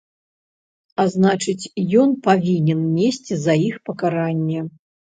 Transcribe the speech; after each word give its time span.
А 1.03 1.05
значыць, 1.17 1.69
ён 2.05 2.17
павінен 2.31 2.83
несці 2.97 3.33
за 3.45 3.61
іх 3.69 3.75
пакаранне. 3.91 4.69